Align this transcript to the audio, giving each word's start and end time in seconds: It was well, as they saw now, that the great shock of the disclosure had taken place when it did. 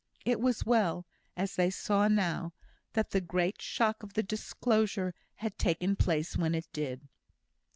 It 0.25 0.39
was 0.39 0.65
well, 0.65 1.05
as 1.37 1.53
they 1.57 1.69
saw 1.69 2.07
now, 2.07 2.53
that 2.93 3.11
the 3.11 3.21
great 3.21 3.61
shock 3.61 4.01
of 4.01 4.13
the 4.13 4.23
disclosure 4.23 5.13
had 5.35 5.59
taken 5.59 5.95
place 5.95 6.35
when 6.35 6.55
it 6.55 6.65
did. 6.73 7.07